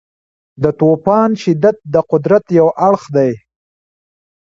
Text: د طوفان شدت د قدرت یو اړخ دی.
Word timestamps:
د 0.63 0.63
طوفان 0.79 1.29
شدت 1.43 1.77
د 1.93 1.95
قدرت 2.11 2.45
یو 2.59 2.67
اړخ 2.87 3.03
دی. 3.15 3.31